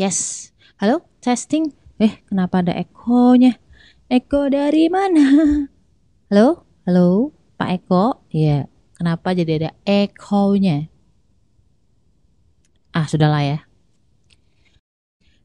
[0.00, 0.48] Yes.
[0.80, 1.76] Halo, testing.
[2.00, 3.60] Eh, kenapa ada ekonya?
[4.08, 5.28] Eko dari mana?
[6.32, 6.64] Halo?
[6.88, 7.36] Halo?
[7.60, 8.24] Pak Eko?
[8.32, 8.64] Iya.
[8.96, 10.88] Kenapa jadi ada ekonya?
[12.96, 13.58] Ah, sudahlah ya.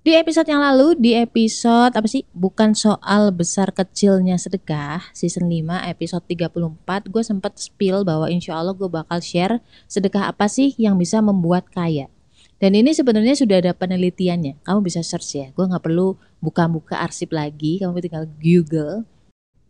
[0.08, 2.24] Di episode yang lalu, di episode apa sih?
[2.32, 8.72] Bukan soal besar kecilnya sedekah, season 5 episode 34, gue sempat spill bahwa insya Allah
[8.72, 9.60] gue bakal share
[9.92, 12.08] sedekah apa sih yang bisa membuat kaya.
[12.56, 14.64] Dan ini sebenarnya sudah ada penelitiannya.
[14.64, 15.48] Kamu bisa search ya.
[15.52, 17.84] Gue nggak perlu buka-buka arsip lagi.
[17.84, 19.04] Kamu tinggal Google.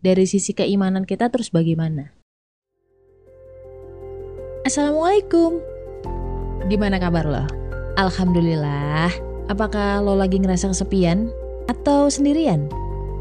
[0.00, 2.14] Dari sisi keimanan kita terus bagaimana?
[4.62, 5.58] Assalamualaikum.
[6.70, 7.44] Gimana kabar lo?
[7.98, 9.10] Alhamdulillah.
[9.50, 11.30] Apakah lo lagi ngerasa kesepian
[11.66, 12.70] atau sendirian?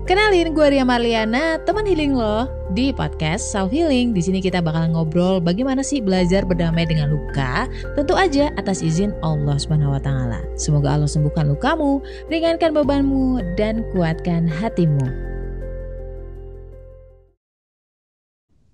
[0.06, 4.18] Kenalin, gue Ria Marliana, teman healing lo di podcast Self Healing.
[4.18, 9.14] Di sini kita bakal ngobrol bagaimana sih belajar berdamai dengan luka, tentu aja atas izin
[9.22, 10.42] Allah Subhanahu wa taala.
[10.58, 12.02] Semoga Allah sembuhkan lukamu,
[12.32, 15.06] ringankan bebanmu dan kuatkan hatimu.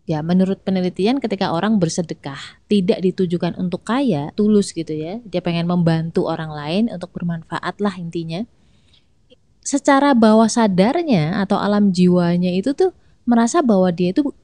[0.07, 5.23] Ya, menurut penelitian ketika orang bersedekah tidak ditujukan untuk kaya, tulus gitu ya.
[5.23, 8.43] Dia pengen membantu orang lain untuk bermanfaat lah intinya.
[9.61, 12.91] Secara bawah sadarnya atau alam jiwanya itu tuh
[13.31, 14.35] merasa bahwa dia itu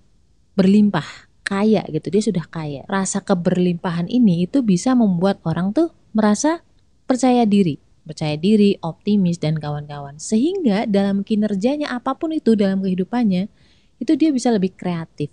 [0.56, 2.08] berlimpah, kaya gitu.
[2.08, 2.88] Dia sudah kaya.
[2.88, 6.64] Rasa keberlimpahan ini itu bisa membuat orang tuh merasa
[7.04, 10.16] percaya diri, percaya diri, optimis dan kawan-kawan.
[10.16, 13.52] Sehingga dalam kinerjanya apa pun itu dalam kehidupannya
[14.00, 15.28] itu dia bisa lebih kreatif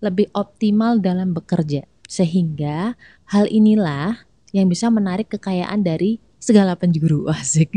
[0.00, 1.88] lebih optimal dalam bekerja.
[2.06, 2.94] Sehingga
[3.32, 7.72] hal inilah yang bisa menarik kekayaan dari segala penjuru asik.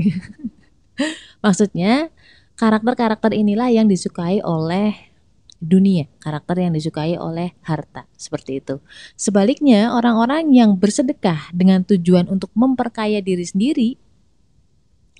[1.39, 2.11] Maksudnya
[2.59, 4.91] karakter-karakter inilah yang disukai oleh
[5.63, 8.83] dunia, karakter yang disukai oleh harta, seperti itu.
[9.15, 13.89] Sebaliknya, orang-orang yang bersedekah dengan tujuan untuk memperkaya diri sendiri,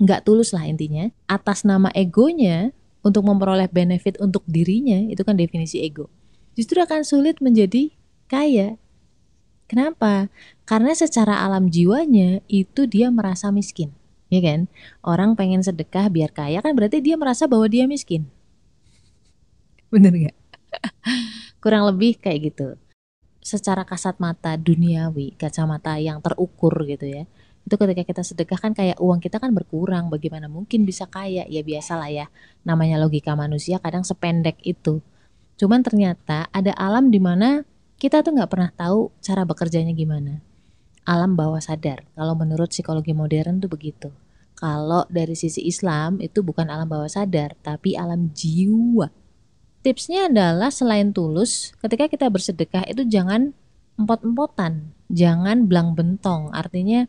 [0.04, 5.80] nggak tulus lah intinya, atas nama egonya, untuk memperoleh benefit untuk dirinya, itu kan definisi
[5.80, 6.12] ego
[6.60, 7.96] justru akan sulit menjadi
[8.28, 8.76] kaya.
[9.72, 10.28] Kenapa?
[10.68, 13.96] Karena secara alam jiwanya itu dia merasa miskin.
[14.30, 14.70] Ya kan?
[15.02, 18.30] Orang pengen sedekah biar kaya kan berarti dia merasa bahwa dia miskin.
[19.90, 20.38] Bener gak?
[21.64, 22.78] Kurang lebih kayak gitu.
[23.42, 27.24] Secara kasat mata duniawi, kacamata yang terukur gitu ya.
[27.66, 30.14] Itu ketika kita sedekah kan kayak uang kita kan berkurang.
[30.14, 31.50] Bagaimana mungkin bisa kaya?
[31.50, 32.26] Ya biasalah ya.
[32.62, 35.02] Namanya logika manusia kadang sependek itu
[35.60, 37.68] Cuman ternyata ada alam di mana
[38.00, 40.40] kita tuh nggak pernah tahu cara bekerjanya gimana.
[41.10, 42.06] Alam bawah sadar.
[42.14, 44.14] Kalau menurut psikologi modern tuh begitu.
[44.54, 49.10] Kalau dari sisi Islam itu bukan alam bawah sadar, tapi alam jiwa.
[49.82, 53.56] Tipsnya adalah selain tulus, ketika kita bersedekah itu jangan
[53.98, 56.52] empot-empotan, jangan belang bentong.
[56.54, 57.08] Artinya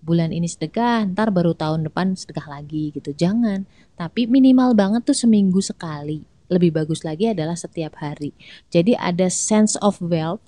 [0.00, 3.12] bulan ini sedekah, ntar baru tahun depan sedekah lagi gitu.
[3.12, 3.68] Jangan.
[3.98, 8.36] Tapi minimal banget tuh seminggu sekali lebih bagus lagi adalah setiap hari.
[8.68, 10.44] Jadi ada sense of wealth,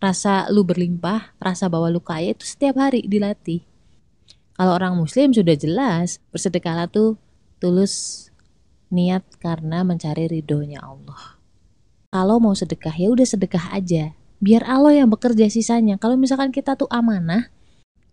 [0.00, 3.64] rasa lu berlimpah, rasa bahwa lu kaya itu setiap hari dilatih.
[4.56, 7.20] Kalau orang muslim sudah jelas, bersedekahlah tuh
[7.60, 8.28] tulus
[8.88, 11.36] niat karena mencari ridhonya Allah.
[12.08, 14.16] Kalau mau sedekah ya udah sedekah aja.
[14.40, 16.00] Biar Allah yang bekerja sisanya.
[16.00, 17.52] Kalau misalkan kita tuh amanah,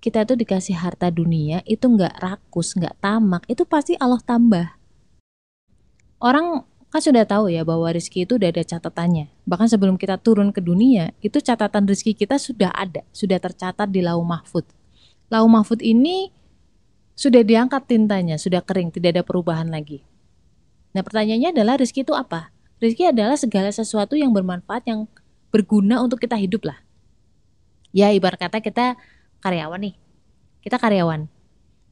[0.04, 4.76] kita tuh dikasih harta dunia itu nggak rakus, nggak tamak, itu pasti Allah tambah.
[6.20, 9.26] Orang kan sudah tahu ya bahwa rezeki itu udah ada catatannya.
[9.50, 14.06] Bahkan sebelum kita turun ke dunia, itu catatan rezeki kita sudah ada, sudah tercatat di
[14.06, 14.62] lau mahfud.
[15.34, 16.30] Lau mahfud ini
[17.18, 20.06] sudah diangkat tintanya, sudah kering, tidak ada perubahan lagi.
[20.94, 22.54] Nah pertanyaannya adalah rezeki itu apa?
[22.78, 25.10] Rezeki adalah segala sesuatu yang bermanfaat, yang
[25.50, 26.78] berguna untuk kita hidup lah.
[27.90, 29.02] Ya ibarat kata kita
[29.42, 29.96] karyawan nih,
[30.62, 31.26] kita karyawan,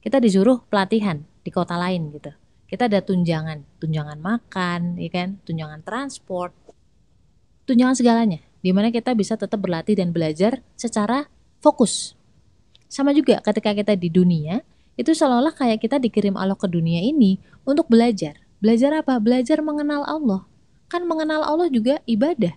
[0.05, 2.37] kita disuruh pelatihan di kota lain gitu
[2.71, 6.55] kita ada tunjangan, tunjangan makan, ya kan, tunjangan transport,
[7.67, 11.27] tunjangan segalanya, di mana kita bisa tetap berlatih dan belajar secara
[11.59, 12.15] fokus.
[12.87, 14.63] Sama juga ketika kita di dunia,
[14.95, 18.39] itu seolah-olah kayak kita dikirim Allah ke dunia ini untuk belajar.
[18.63, 19.19] Belajar apa?
[19.19, 20.47] Belajar mengenal Allah.
[20.87, 22.55] Kan mengenal Allah juga ibadah.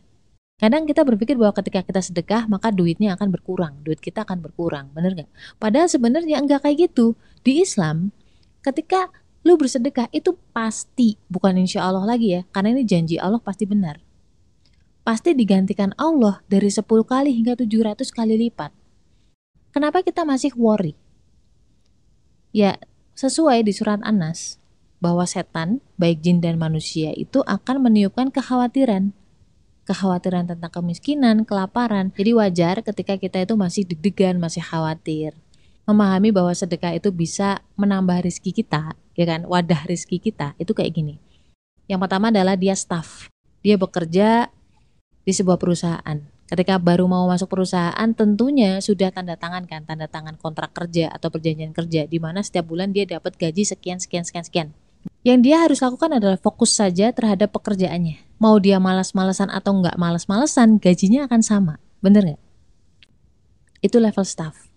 [0.55, 4.95] Kadang kita berpikir bahwa ketika kita sedekah maka duitnya akan berkurang, duit kita akan berkurang,
[4.95, 5.31] bener nggak?
[5.59, 7.19] Padahal sebenarnya enggak kayak gitu.
[7.43, 8.15] Di Islam,
[8.63, 9.11] ketika
[9.45, 14.01] lu bersedekah itu pasti bukan insya Allah lagi ya karena ini janji Allah pasti benar
[15.05, 18.73] pasti digantikan Allah dari 10 kali hingga 700 kali lipat
[19.71, 20.97] kenapa kita masih worry
[22.57, 22.81] ya
[23.13, 24.57] sesuai di surat Anas
[24.99, 29.13] bahwa setan baik jin dan manusia itu akan meniupkan kekhawatiran
[29.85, 32.11] kekhawatiran tentang kemiskinan, kelaparan.
[32.17, 35.37] Jadi wajar ketika kita itu masih deg-degan, masih khawatir.
[35.85, 39.45] Memahami bahwa sedekah itu bisa menambah rizki kita, ya kan?
[39.45, 41.21] Wadah rizki kita itu kayak gini.
[41.85, 43.29] Yang pertama adalah dia staff.
[43.61, 44.49] Dia bekerja
[45.25, 46.19] di sebuah perusahaan.
[46.45, 51.33] Ketika baru mau masuk perusahaan, tentunya sudah tanda tangan kan, tanda tangan kontrak kerja atau
[51.33, 54.69] perjanjian kerja, di mana setiap bulan dia dapat gaji sekian, sekian, sekian, sekian.
[55.25, 58.21] Yang dia harus lakukan adalah fokus saja terhadap pekerjaannya.
[58.37, 61.75] Mau dia malas-malesan atau nggak malas-malesan, gajinya akan sama.
[62.05, 62.43] Bener nggak?
[63.81, 64.74] Itu level staff.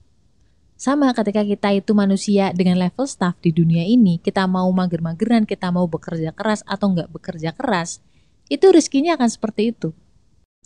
[0.77, 5.73] Sama ketika kita itu manusia dengan level staff di dunia ini, kita mau mager-mageran, kita
[5.73, 7.97] mau bekerja keras atau nggak bekerja keras,
[8.45, 9.89] itu rezekinya akan seperti itu.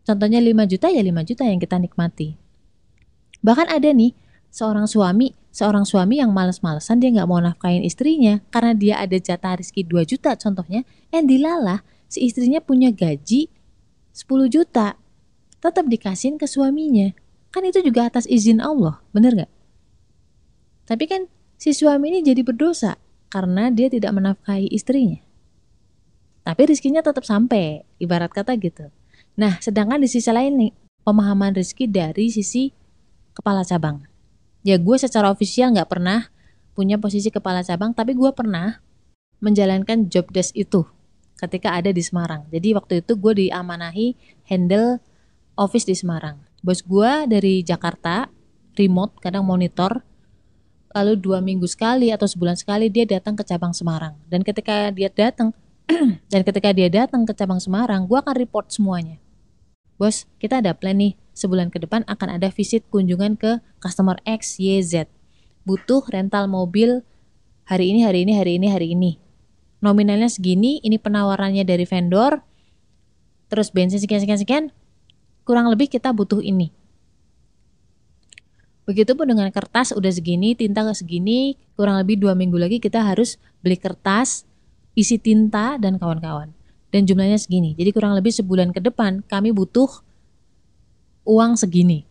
[0.04, 2.36] Contohnya 5 juta ya 5 juta yang kita nikmati.
[3.40, 4.12] Bahkan ada nih
[4.52, 9.64] seorang suami, seorang suami yang males-malesan dia nggak mau nafkahin istrinya karena dia ada jatah
[9.64, 10.84] rezeki 2 juta contohnya,
[11.16, 13.48] yang dilalah si istrinya punya gaji
[14.12, 15.00] 10 juta.
[15.64, 17.16] Tetap dikasihin ke suaminya.
[17.48, 19.61] Kan itu juga atas izin Allah, bener nggak?
[20.92, 23.00] Tapi kan si suami ini jadi berdosa
[23.32, 25.24] karena dia tidak menafkahi istrinya.
[26.44, 28.92] Tapi rizkinya tetap sampai, ibarat kata gitu.
[29.40, 30.72] Nah, sedangkan di sisi lain nih,
[31.08, 32.76] pemahaman rizki dari sisi
[33.32, 34.04] kepala cabang.
[34.68, 36.28] Ya gue secara ofisial nggak pernah
[36.76, 38.84] punya posisi kepala cabang, tapi gue pernah
[39.40, 40.84] menjalankan job desk itu
[41.40, 42.52] ketika ada di Semarang.
[42.52, 44.20] Jadi waktu itu gue diamanahi
[44.52, 45.00] handle
[45.56, 46.36] office di Semarang.
[46.60, 48.28] Bos gue dari Jakarta,
[48.76, 50.04] remote, kadang monitor,
[50.92, 54.16] lalu dua minggu sekali atau sebulan sekali dia datang ke cabang Semarang.
[54.28, 55.56] Dan ketika dia datang
[56.32, 59.18] dan ketika dia datang ke cabang Semarang gue akan report semuanya.
[59.96, 61.16] Bos kita ada plan nih.
[61.32, 65.08] Sebulan ke depan akan ada visit kunjungan ke customer X Y Z.
[65.64, 67.08] Butuh rental mobil
[67.64, 69.12] hari ini hari ini hari ini hari ini.
[69.80, 72.44] Nominalnya segini ini penawarannya dari vendor.
[73.48, 74.64] Terus bensin sekian sekian sekian.
[75.48, 76.81] Kurang lebih kita butuh ini
[78.90, 83.78] Begitupun dengan kertas udah segini, tinta segini, kurang lebih dua minggu lagi kita harus beli
[83.78, 84.44] kertas,
[84.98, 86.52] isi tinta dan kawan-kawan.
[86.92, 87.72] Dan jumlahnya segini.
[87.78, 89.88] Jadi kurang lebih sebulan ke depan kami butuh
[91.24, 92.04] uang segini.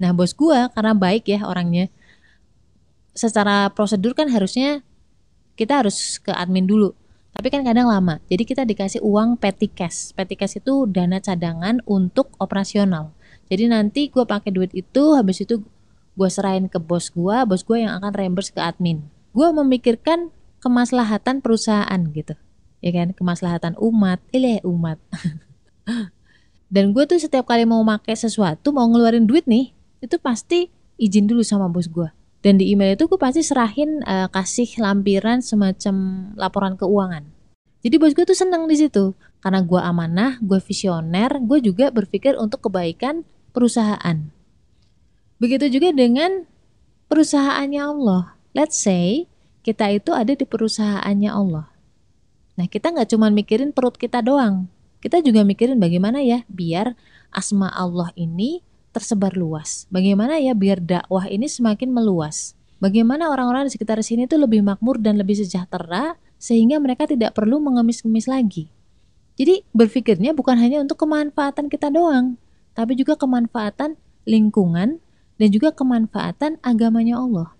[0.00, 1.86] Nah bos gua karena baik ya orangnya,
[3.14, 4.82] secara prosedur kan harusnya
[5.54, 6.98] kita harus ke admin dulu.
[7.34, 8.22] Tapi kan kadang lama.
[8.30, 10.14] Jadi kita dikasih uang petty cash.
[10.14, 13.10] Petty cash itu dana cadangan untuk operasional.
[13.50, 15.62] Jadi nanti gue pakai duit itu, habis itu
[16.14, 19.02] gue serahin ke bos gue, bos gue yang akan reimburse ke admin.
[19.34, 20.30] Gue memikirkan
[20.62, 22.38] kemaslahatan perusahaan gitu,
[22.78, 24.96] ya kan, kemaslahatan umat, ileh umat.
[26.74, 31.26] Dan gue tuh setiap kali mau pakai sesuatu, mau ngeluarin duit nih, itu pasti izin
[31.26, 32.08] dulu sama bos gue.
[32.44, 35.94] Dan di email itu gue pasti serahin uh, kasih lampiran semacam
[36.36, 37.24] laporan keuangan.
[37.84, 39.12] Jadi bos gue tuh seneng di situ
[39.44, 44.32] karena gue amanah, gue visioner, gue juga berpikir untuk kebaikan perusahaan.
[45.38, 46.46] Begitu juga dengan
[47.10, 48.38] perusahaannya Allah.
[48.54, 49.26] Let's say
[49.66, 51.66] kita itu ada di perusahaannya Allah.
[52.54, 54.70] Nah kita nggak cuma mikirin perut kita doang.
[55.02, 56.96] Kita juga mikirin bagaimana ya biar
[57.34, 58.62] asma Allah ini
[58.94, 59.90] tersebar luas.
[59.90, 62.54] Bagaimana ya biar dakwah ini semakin meluas.
[62.78, 67.58] Bagaimana orang-orang di sekitar sini itu lebih makmur dan lebih sejahtera sehingga mereka tidak perlu
[67.58, 68.70] mengemis-kemis lagi.
[69.34, 72.38] Jadi berpikirnya bukan hanya untuk kemanfaatan kita doang,
[72.70, 75.02] tapi juga kemanfaatan lingkungan
[75.38, 77.54] dan juga kemanfaatan agamanya Allah.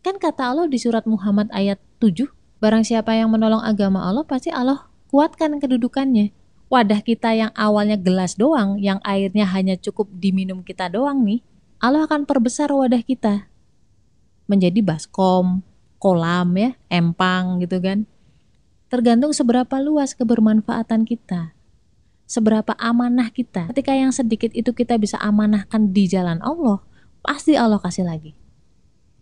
[0.00, 2.30] Kan kata Allah di surat Muhammad ayat 7,
[2.62, 6.32] barang siapa yang menolong agama Allah pasti Allah kuatkan kedudukannya.
[6.66, 11.42] Wadah kita yang awalnya gelas doang, yang airnya hanya cukup diminum kita doang nih,
[11.78, 13.46] Allah akan perbesar wadah kita.
[14.50, 15.62] Menjadi baskom,
[16.02, 18.06] kolam ya, empang gitu kan.
[18.90, 21.56] Tergantung seberapa luas kebermanfaatan kita
[22.26, 23.70] seberapa amanah kita.
[23.70, 26.82] Ketika yang sedikit itu kita bisa amanahkan di jalan Allah,
[27.26, 28.38] pasti Allah kasih lagi.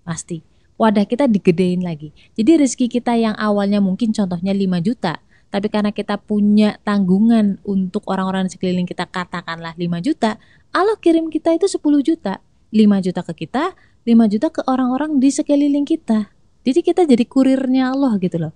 [0.04, 0.44] Pasti.
[0.76, 2.12] Wadah kita digedein lagi.
[2.36, 8.02] Jadi rezeki kita yang awalnya mungkin contohnya 5 juta, tapi karena kita punya tanggungan untuk
[8.10, 10.36] orang-orang di sekeliling kita katakanlah 5 juta,
[10.74, 12.42] Allah kirim kita itu 10 juta.
[12.74, 13.70] 5 juta ke kita,
[14.02, 16.34] 5 juta ke orang-orang di sekeliling kita.
[16.66, 18.52] Jadi kita jadi kurirnya Allah gitu loh.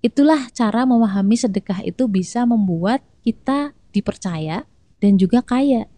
[0.00, 4.64] Itulah cara memahami sedekah itu bisa membuat kita dipercaya,
[4.96, 5.88] dan juga kaya.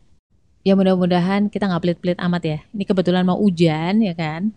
[0.63, 2.59] Ya mudah-mudahan kita nggak pelit-pelit amat ya.
[2.71, 4.55] Ini kebetulan mau hujan ya kan.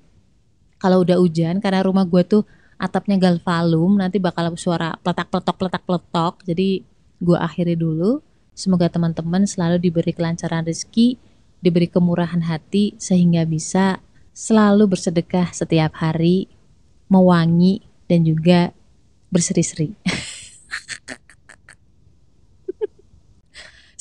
[0.78, 2.44] Kalau udah hujan karena rumah gue tuh
[2.78, 6.34] atapnya galvalum nanti bakal suara peletak peletok peletak peletok.
[6.46, 6.86] Jadi
[7.18, 8.22] gue akhiri dulu.
[8.54, 11.18] Semoga teman-teman selalu diberi kelancaran rezeki,
[11.60, 14.00] diberi kemurahan hati sehingga bisa
[14.32, 16.48] selalu bersedekah setiap hari,
[17.10, 18.72] mewangi dan juga
[19.34, 19.92] berseri-seri.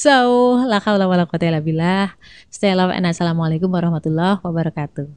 [0.04, 2.12] So, la haula wala quwata illa billah.
[2.52, 5.08] Stay love and assalamualaikum warahmatullahi wabarakatuh.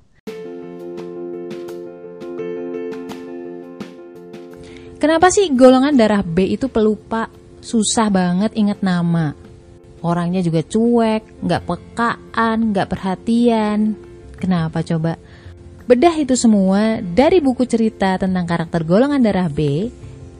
[4.95, 7.27] Kenapa sih golongan darah B itu pelupa,
[7.59, 9.35] susah banget ingat nama?
[10.07, 13.91] Orangnya juga cuek, nggak pekaan, nggak perhatian.
[14.39, 15.19] Kenapa coba?
[15.83, 19.91] Bedah itu semua dari buku cerita tentang karakter golongan darah B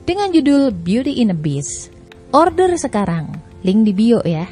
[0.08, 1.92] dengan judul Beauty in a Beast.
[2.32, 4.46] Order sekarang link di bio ya.